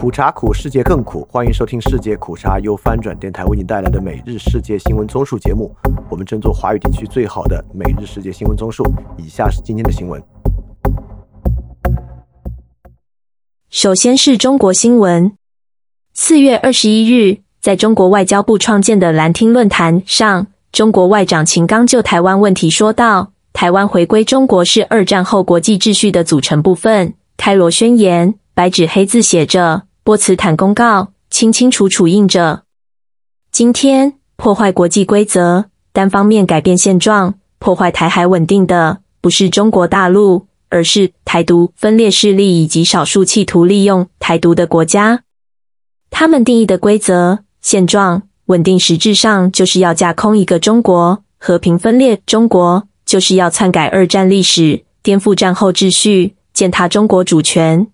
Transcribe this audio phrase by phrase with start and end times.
[0.00, 1.28] 苦茶苦，世界更苦。
[1.30, 5.76] 欢迎收听世界苦茶由翻转电台为你带来的每日世界新闻综述节目。
[6.08, 8.82] 我们争做华语地区最好的每日世界新闻综述。
[9.18, 10.18] 以下是今天的新闻。
[13.68, 15.36] 首先是中国新闻。
[16.14, 28.36] 四月二十一日，在中国外交部创建的蓝厅论坛上，中国外长秦刚就台湾问题说道：“台湾回归中国是二战后国际秩序的组成部分。”开罗宣言。
[28.52, 32.62] 白纸黑字写着，波茨坦公告清清楚楚印着。
[33.52, 45.24] 今天破坏国际规则、单方面改变现状、破坏台海稳定的，不是中国大陆，而是台独分裂势力以及少数企图利用台独的国家。
[46.10, 57.88] 他们定义的规则、现状、稳定，实质上就是要架空一个中国；和平分裂中国，就是要篡改二战历史，颠覆战后秩序，践踏中国主权。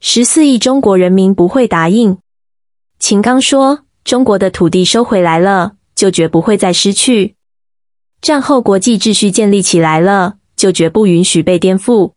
[0.00, 2.18] 十四亿中国人民不会答应。
[3.00, 7.34] 秦刚说：“中国的土地收回来了，就绝不会再失去；
[8.20, 12.12] 战后国际秩序建立起来了，就绝不允许被颠覆。”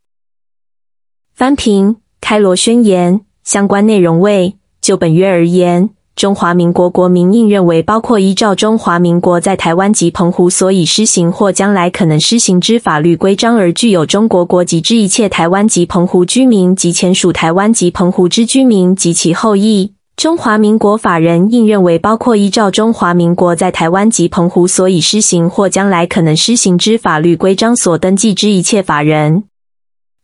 [1.33, 5.89] 翻评《开罗宣言》相关内容为：就本约而言。
[6.15, 19.93] 中华民国国民应认为，包括依照中华民国在台湾及澎湖所以施行或将来可能施行之法律规章而具有中国国籍之一切台湾及澎湖居民及前属台湾及澎湖之居民及其后裔。
[20.17, 29.45] 中华民国法人应认为，包括依照中华民国在台湾及澎湖所以施行或将来可能施行之法律规章所登记之一切法人。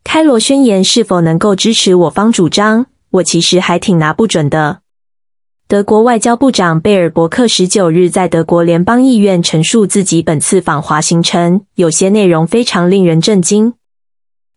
[0.03, 2.85] 开罗宣言是否能够支持我方主张？
[3.11, 4.81] 我其实还挺拿不准的。
[5.69, 13.73] 德国外交部长贝尔伯克十九日在德国联邦议院陈述自己本次访华行程，有些内容非常令人震惊。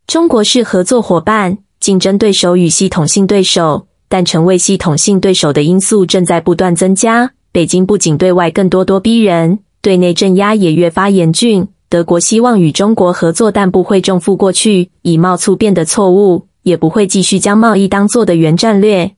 [0.06, 7.32] 中国是合作伙伴、竞争对手与系统性对手，但成为系统性对手的因素正在不断增加。
[7.50, 11.66] 北京不仅对外更咄咄逼人，对内镇压也越发严峻。
[11.88, 19.16] 德国希望与中国合作，但不会重复过去以貌促变的错误，也不会继续将贸易当作的原战略。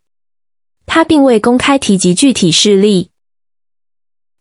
[0.87, 3.10] 他并未公开提及具体事例，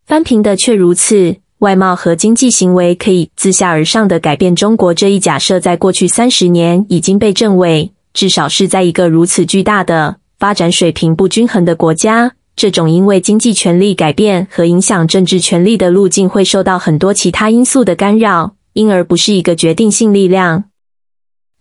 [0.06, 1.38] 翻平的却如此。
[1.60, 7.92] 外贸和经济行为可以自下而上的改变中国这一假设，在过去三十年已经被证伪。
[8.14, 20.64] 至少是在一个如此巨大的、发展水平不均衡的国家，这种因为经济权力改变和影响政治权力的路径，会受到很多其他因素的干扰，因而不是一个决定性力量。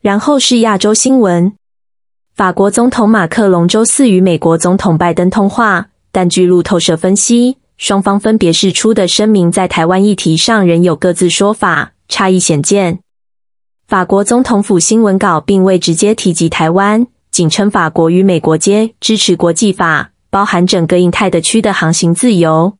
[0.00, 1.52] 然后是亚洲新闻。
[2.40, 13.00] 法国总统马克龙周四与美国总统拜登通话，但据路透社分析，双方分别释出的声明在台湾议题上仍有各自说法，差异显见。
[13.86, 22.72] 法国总统府新闻稿并未直接提及台湾，仅称法国与美国皆支持国际法，包含整个印太的区的航行自由。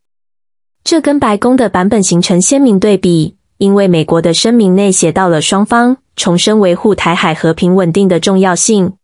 [0.82, 8.94] 这跟白宫的版本形成鲜明对比，因为美国的声明内写到了双方重申维护台海和平稳定的重要性。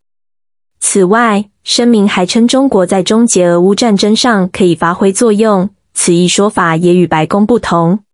[0.88, 5.70] 此外，声明还称中国在终结俄乌战争上可以发挥作用。
[5.92, 8.04] 此一说法也与白宫不同。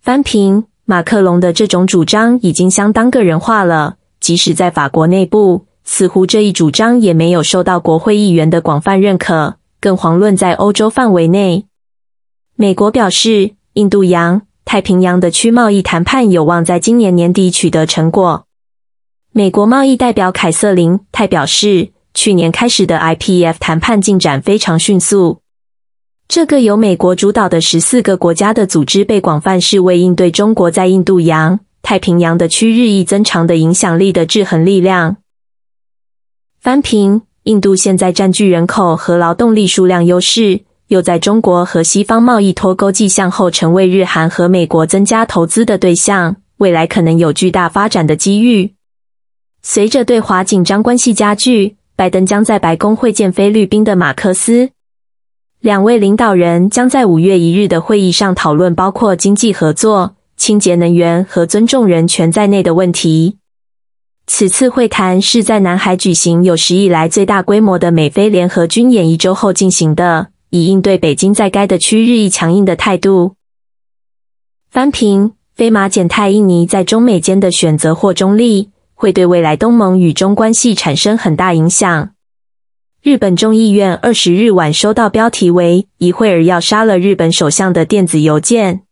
[0.00, 11.66] 翻评马克龙的这种主张已经相当个人化了，即使在法国内部，似乎这一主张也没有受到国会议员的广泛认可，更遑论在欧洲范围内。
[12.56, 18.46] 美国表示，印度洋、太平洋的区贸易谈判有望在今年年底取得成果。
[19.36, 25.42] 美国贸易代表凯瑟琳泰表示，去年开始的 IPF 谈判进展非常迅速。
[26.26, 35.18] 这个由美国主导的十四个国家的组织被广泛视为应对中国在印度洋、太平洋的区日益增长的影响力的制衡力量。
[36.58, 48.72] 翻平，印度现在占据人口和劳动力数量优势，又在中国和西方贸易脱钩迹象后，成为日韩和美国增加投资的对象，未来可能有巨大发展的机遇。
[49.68, 54.70] 随着对华紧张关系加剧，拜登将在白宫会见菲律宾的马克思。
[55.58, 63.38] 两位领导人将在五月一日的会议上讨论包括经济合作、清洁能源和尊重人权在内的问题。
[64.28, 73.34] 此次会谈是在南海举行有史以来最大规模的美菲联合军演一周后进行的，以应对北京在该的区日益强硬的态度。
[74.70, 78.70] 翻平，飞马简泰印尼在中美间的选择或中立。
[78.96, 82.10] 会对未来东盟与中关系产生很大影响。
[83.02, 88.82] 日本众议院二十日晚收到标题为“一会儿要杀了日本首相”的电子邮件，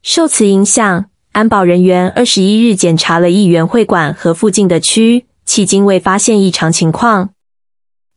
[0.00, 7.30] 受此影响，安保人员二十一日检查了议员会馆和附近的区，迄今未发现异常情况。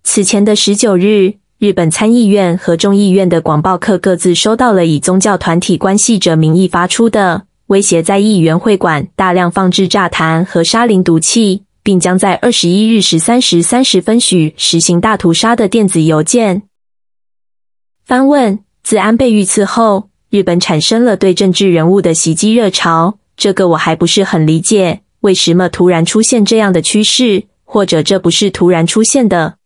[0.04, 16.64] 此前的十九日，日本参议院和众议院的广报课各自收到了以宗教团体关系者名义发出的威胁，在议员会馆大量放置炸弹和沙林毒气，并将在二十一日十三时三十分许实行大屠杀的电子邮件。
[18.04, 27.44] 翻问：自安倍遇刺后，日本产生了对政治人物的袭击热潮，这个我还不是很理解，为什么突然出现这样的趋势？
[27.64, 29.58] 或者这不是突然出现的？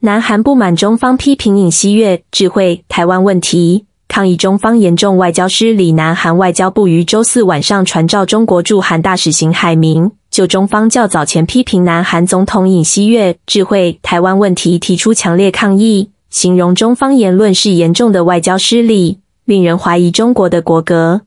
[0.00, 5.90] 南韩不满中方批评尹锡悦智慧台湾问题，抗议中方严重外交失礼。
[5.90, 21.22] 南韩外交部于周四晚上传召中国驻韩大使邢海明，就中方较早前批评南韩总统尹锡悦智慧台湾问题提出强烈抗议，形容中方言论是严重的外交失礼，令人怀疑中国的国格。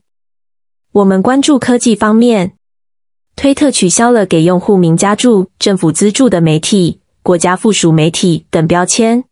[0.92, 2.52] 我们关注科技方面。
[3.36, 9.24] 推特取消了给用户名加注政府资助的媒体、国家附属媒体等标签，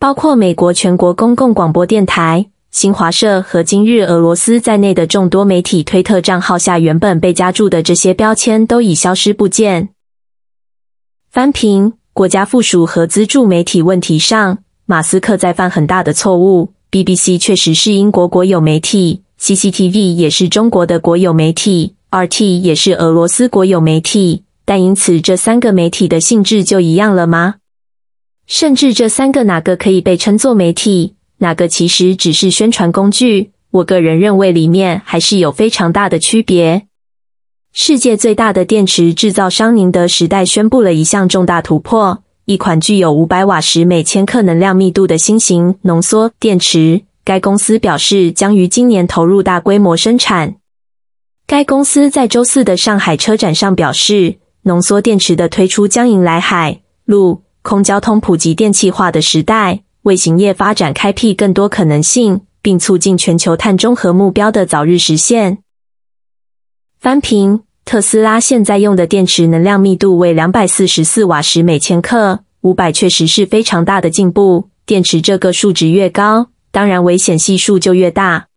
[0.00, 9.90] 包括美国全国公共广播电台、新华社和今日俄罗斯在内的众多媒体推特账号下原本被加注的这些标签都已消失不见。
[11.30, 16.72] 翻评国家附属和资助媒体问题上，马斯克在犯很大的错误。
[16.90, 21.94] BBC 确实是英国国有媒体，CCTV 也是中国的国有媒体。
[22.10, 27.54] RT 也是俄罗斯国有媒体，但因此这三个媒体的性质就一样了吗？
[28.48, 31.14] 甚至这三个哪个可以被称作媒体，
[31.44, 33.50] 哪个其实只是宣传工具？
[33.70, 36.86] 我个人认为里面还是有非常大的区别。
[37.70, 47.02] 世界最大的电池制造商宁德时代宣布了一项重大突破：一款具有五百瓦时每千克能量密度的新型浓缩电池。
[47.24, 50.56] 该公司表示将于今年投入大规模生产。
[51.46, 65.58] 该公司在周四的上海车展上表示，浓缩电池的推出将迎来海陆空交通普及电气化的时代，为行业发展开辟更多可能性，并促进全球碳中和目标的早日实现。
[67.00, 74.68] 翻评：特斯拉现在用的电池能量密度为两百四十四瓦时每千克，五百确实是非常大的进步。
[74.84, 78.48] 电池这个数值越高，当然危险系数就越大。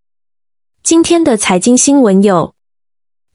[0.84, 2.54] 今天的财经新闻有。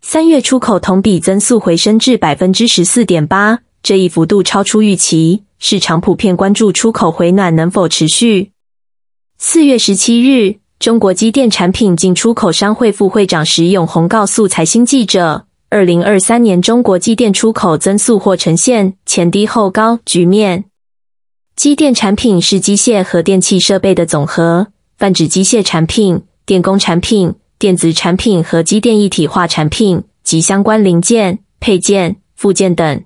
[0.03, 5.43] 三月出口同比增速回升至百分之十四点八，这一幅度超出预期。
[5.59, 8.51] 市场普遍关注出口回暖能否持续。
[9.39, 20.65] 四月十七日，中国机电产品进出口商会副会长石永红告诉财新记者，二零二三年中国机电出口增速或呈现前低后高局面。
[21.55, 24.69] 机电产品是机械和电气设备的总和，
[24.99, 27.35] 泛指机械产品、电工产品。
[27.59, 33.05] 电子产品和机电一体化产品及相关零件、配件、附件等。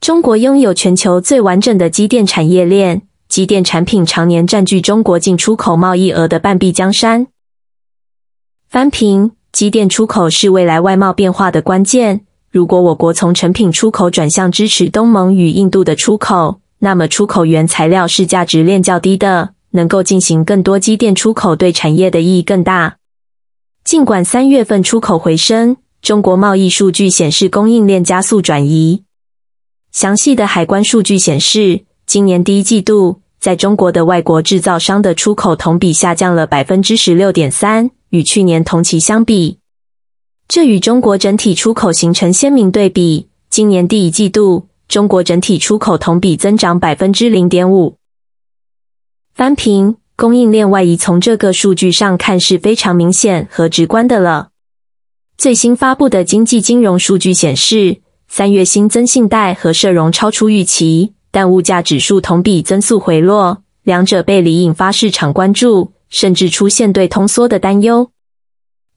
[0.00, 7.26] 中国拥有全球最完整的机电产业链，机电产品常年占据中国进出口贸易额的半壁江山。
[8.68, 12.26] 翻平，机电出口是未来外贸变化的关键。
[12.50, 22.98] 如果我国从成品出口转向支持东盟与印度的出口，那么出口原材料是价值链较低的，能够进行更多机电出口，对产业的意义更大。
[23.82, 29.02] 尽管三月份出口回升，中国贸易数据显示供应链加速转移。
[29.94, 39.60] 详细的海关数据显示，今年第一季度在中国的外国制造商的出口同比下降了百分之十六点三，与去年同期相比，
[40.48, 43.28] 这与中国整体出口形成鲜明对比。
[43.48, 47.96] 今年第一季度，中国整体出口同比增长百分之零点五。
[49.32, 49.96] 翻平。
[50.16, 54.50] 供应链外移从这个数据上看是非常明显和直观的了。
[55.36, 57.96] 最新发布的经济金融数据显示，
[58.36, 68.10] 三月新增信贷和社融超出预期，但物价指数同比增速回落，两者背离引发市场关注，甚至出现对通缩的担忧。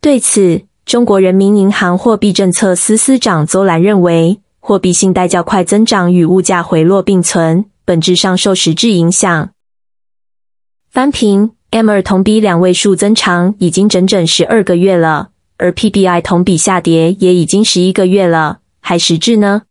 [0.01, 9.51] 对此，中国人民银行货币政策司司长邹兰认为，货币信贷较快增长与物价回落并存，本质上受实质影响。
[10.89, 19.63] 翻平，M 二同比两位数增长已经整整十二个月了，而 PPI 同比下跌也已经十一个月了，还实质呢？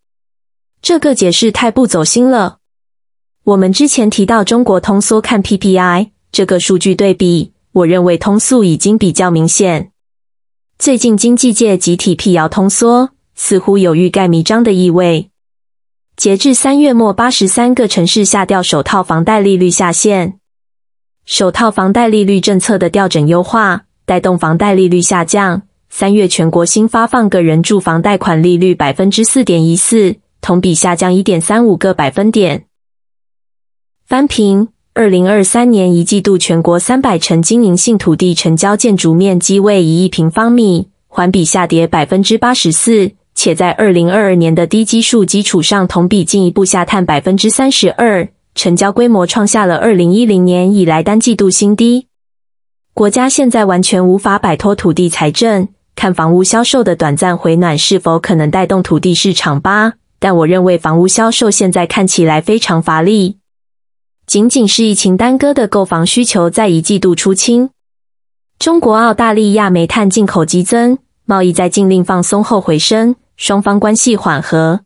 [0.83, 2.59] 这个解释太不走心了。
[3.45, 9.91] 我们之前提到中国通缩看 PPI 这个数据对比，我认为通缩已经比较明显。
[10.79, 15.31] 最近经济界集体辟谣通缩，似乎有欲盖弥彰的意味。
[16.15, 20.39] 截至三月末，八十三个城市下调首套房贷利率下限。
[21.25, 25.66] 首套房贷利率政策的调整优化，带动房贷利率下降。
[25.89, 32.67] 三月全国新发放个人住房贷款利率百分之四点一四，同比下降一点三五个百分点。
[34.07, 34.69] 翻平。
[34.99, 52.07] 二零二三年一季度，全国三百城经营性土地成交建筑面积为一亿平方米，环比下跌百分之八十四，且在二零二二年的低基数基础上，同比进一步下探百分之三十二，成交规模创下了二零一零年以来单季度新低。
[52.95, 59.95] 国家现在完全无法摆脱土地财政，看房屋销售的短暂回暖是否可能带动土地市场吧？
[60.19, 63.39] 但我认为房屋销售现在看起来非常乏力。
[64.27, 67.71] 仅仅是疫情耽搁的购房需求，在一季度出清。
[68.59, 74.81] 中国澳大利亚煤炭进口激增，贸易在禁令放松后回升，双方关系缓和。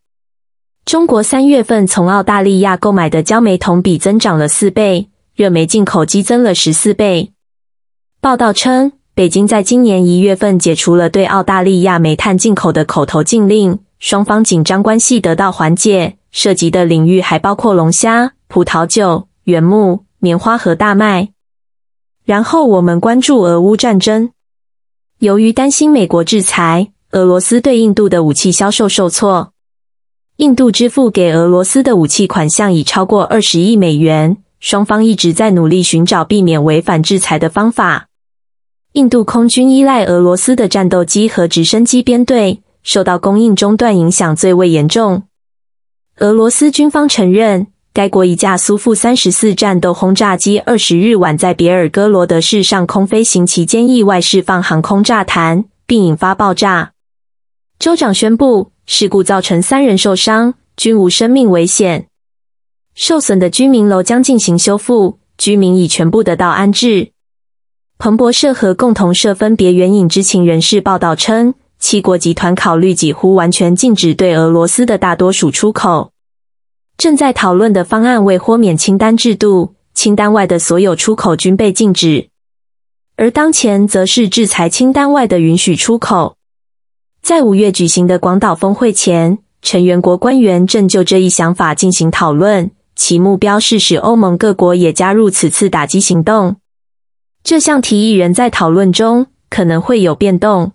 [0.85, 7.33] 中国三月份从澳大利亚购买的焦煤同比增长了四倍，热煤进口激增了十四倍。
[8.21, 19.29] 报道称，北京在今年一月份解除了对澳大利亚煤炭进口的口头禁令，双方紧张关系得到缓解，涉及的领域还包括龙虾、葡萄酒。
[19.45, 21.29] 原木、棉花和大麦。
[22.25, 24.31] 然后我们关注俄乌战争。
[25.19, 29.53] 由于担心美国制裁，俄罗斯对印度的武器销售受挫。
[30.39, 34.39] 印度支付给俄罗斯的武器款项已超过二十亿美元。
[34.61, 38.07] 双方一直在努力寻找避免违反制裁的方法。
[38.95, 45.23] 印度空军依赖俄罗斯的战斗机和直升机编队，受到供应中断影响最为严重。
[46.17, 47.69] 俄罗斯军方承认。
[47.93, 56.93] 该国一架苏 -34 三十四战斗轰炸机二十日晚在别尔哥罗德市上空飞行期间意外释放航空炸弹，并引发爆炸。
[57.81, 62.07] 州长宣布，事故造成三人受伤，均无生命危险。
[62.95, 67.11] 受损的居民楼将进行修复，居民已全部得到安置。
[68.01, 76.11] 彭博社和共同社分别援引知情人士报道称，七国集团考虑几乎完全禁止对俄罗斯的大多数出口。
[76.97, 82.31] 正在讨论的方案为豁免清单制度，清单外的所有出口均被禁止，
[83.17, 86.37] 而当前则是制裁清单外的允许出口。
[87.21, 96.57] 在五月举行的广岛峰会前，成员国官员正就这一想法进行讨论，其目标是使欧盟各国也加入此次打击行动。
[97.43, 100.73] 这项提议仍在讨论中，可能会有变动。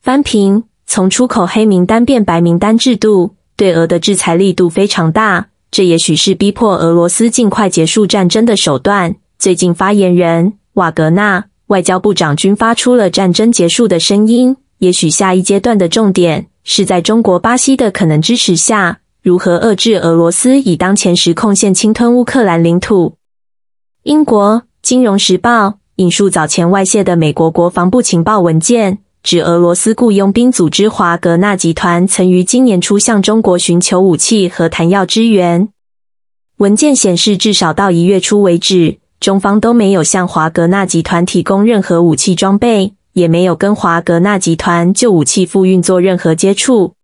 [0.00, 3.34] 翻平从出口黑名单变白名单制度。
[3.58, 9.16] 对俄的制裁力度非常大，这也许是逼迫俄罗斯尽快结束战争的手段。
[9.38, 14.58] 最近，发言人瓦格纳外交部长均发出了战争结束的声音。
[14.76, 23.16] 也许下一阶段的重点是在中国、巴西的可能支持下，如何遏制俄罗斯以当前实控线侵吞乌克兰领土。
[24.02, 25.66] 英国《金融时报》
[25.96, 28.98] 引述早前外泄的美国国防部情报文件。
[29.20, 35.68] 指俄罗斯雇佣兵组织华格纳集团曾于今年初向中国寻求武器和弹药支援。
[36.58, 46.94] 文件显示，至少到一月初为止，中方都没有向华格纳集团提供任何武器装备，也没有跟华格纳集团就武器复运做任何接触。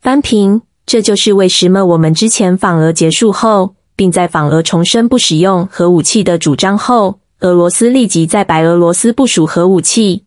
[0.00, 10.24] 翻平，这就是为什么我们之前访俄结束后，并在访俄重申不使用核武器的主张后，俄罗斯立即在白俄罗斯部署核武器。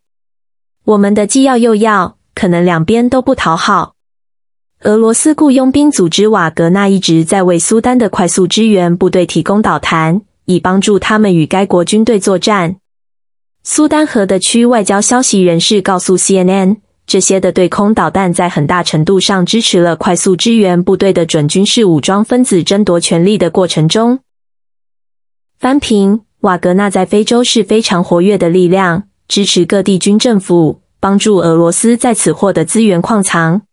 [0.84, 3.94] 我们的既要又要，可能两边都不讨好。
[4.82, 12.78] 俄罗斯雇佣兵组织瓦格纳一直在为苏丹的快速支援部队提供导弹，以帮助他们与该国军队作战。
[13.62, 16.78] 苏丹河的区外交消息人士告诉 CNN，
[17.10, 24.20] 这些的对空导弹在很大程度上支持了快速支援部队的准军事武装分子争夺权力的过程中。
[25.58, 29.06] 翻平，瓦格纳在非洲是非常活跃的力量。
[29.28, 33.64] 支持各地军政府，帮助俄罗斯在此获得资源矿藏。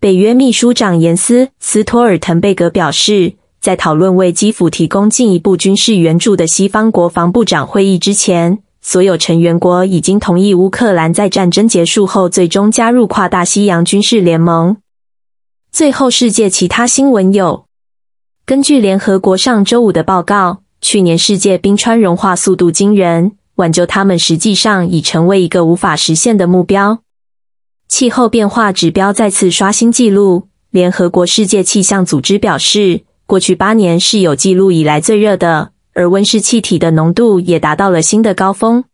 [0.00, 8.58] 北约秘书长严斯·斯托尔滕贝格表示，在讨论为基辅提供进一步军事援助的西方国防部长会议之前，
[8.90, 14.78] 所有成员国已经同意乌克兰在战争结束后最终加入跨大西洋军事联盟。
[15.70, 17.66] 最后，世界其他新闻有：
[18.46, 23.32] 根据联合国上周五的报告，去年世界冰川融化速度惊人。
[23.56, 27.00] 挽救他们实际上已成为一个无法实现的目标。
[27.88, 30.48] 气候变化指标再次刷新纪录。
[30.70, 38.84] 联合国世界气象组织表示，过去八年是有记录以来最热的，而温室气体的浓度也达到了新的高峰。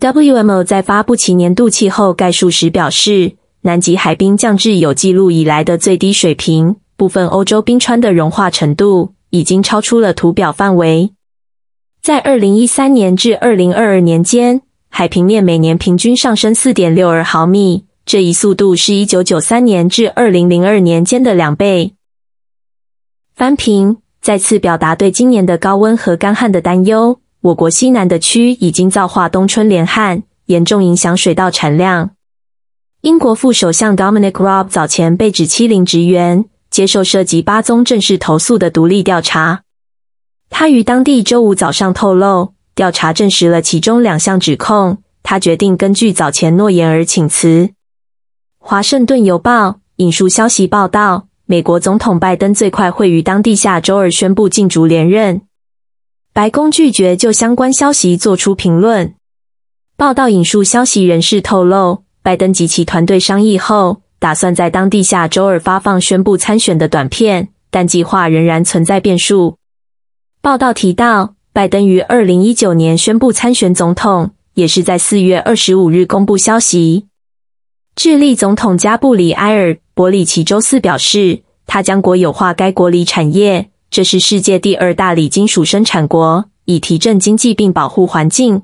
[0.00, 11.12] WMO 在发布其年度气候概述时表示，南极海冰降至有记录以来的最低水平，部分欧洲冰川的融化程度已经超出了图表范围。
[12.02, 14.60] 在二零一三年至二零二二年间，
[14.90, 21.94] 海平面每年平均上升四点六二毫米，这一速度是一九九三年至二零零二年间的两倍。
[23.34, 27.20] 翻平，再次表达对今年的高温和干旱的担忧。
[27.40, 32.10] 我国西南的区已经造化冬春连旱，严重影响水稻产量。
[33.00, 39.62] 英国副首相 Dominic Raab 早前被指欺凌职员，接受涉及八宗正式投诉的独立调查。
[40.50, 44.98] 他于当地周五早上透露，调查证实了其中两项指控。
[45.22, 47.70] 他决定根据早前诺言而请辞。
[48.58, 55.40] 华盛顿邮报引述消息报道，美国总统拜登最快会于当地下周二宣布竞逐连任。
[56.32, 59.16] 白宫拒绝就相关消息做出评论。
[59.96, 62.04] 报道引述消息人士透露。
[62.22, 69.56] 拜登及其团队商议后，打算在当地下周二发放宣布参选的短片，但计划仍然存在变数。
[70.40, 77.06] 报道提到，拜登于二零一九年宣布参选总统，也是在四月二十五日公布消息。
[78.02, 88.62] 智利总统加布里埃尔·博里奇周四表示，他将国有化该国锂产业，这是世界第二大锂金属生产国，以提振经济并保护环境。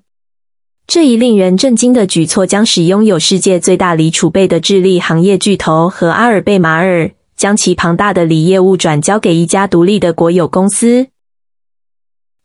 [0.86, 11.08] 这一令人震惊的举措将使拥有世界最大锂储备的智利行业巨头和阿尔贝马尔将其庞大的锂业务转交给一家独立的国有公司。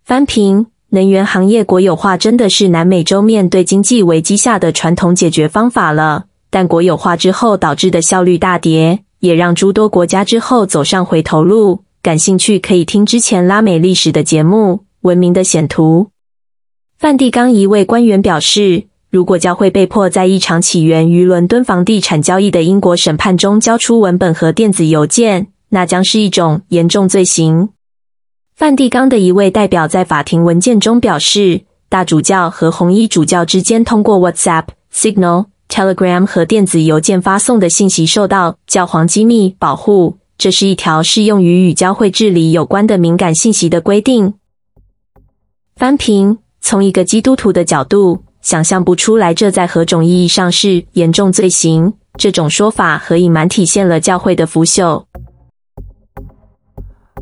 [0.03, 11.83] 翻评：能源行业国有化真的是南美洲面对经济危机下的传统解决方法了，但国有化之后导致的效率大跌，也让诸多国家之后走上回头路。
[12.03, 16.07] 感兴趣可以听之前拉美历史的节目《文明的显图》。
[16.97, 27.69] 梵蒂冈一位官员表示，如果教会被迫在一场起源于伦敦房地产交易的英国审判中交出文本和电子邮件，那将是一种严重罪行。
[28.55, 40.17] 梵蒂冈的一位代表在法庭文件中表示，大主教和红衣主教之间通过 WhatsApp、Signal、Telegram 和电子邮件发送的信息受到教皇机密保护。
[40.37, 44.33] 这是一条适用于与教会治理有关的敏感信息的规定。
[45.75, 46.39] 翻评。
[46.63, 51.93] 从一个基督徒的角度，想象不出来这在何种意义上是严重罪行。
[52.17, 55.05] 这种说法和隐瞒体现了教会的腐朽。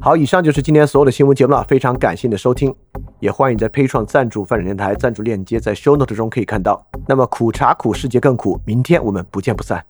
[0.02, 1.64] 好，以上就是今天所有的新闻节目了。
[1.70, 2.76] 非常感谢你的收听，
[3.20, 6.86] 也欢迎在 p a 创赞助范展电台赞助链接在 Show Note 中可以看到。
[7.08, 9.84] 那么苦茶苦，世界更苦，明天我们不见不散。